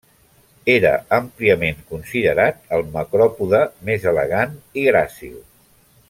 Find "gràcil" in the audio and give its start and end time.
4.93-5.37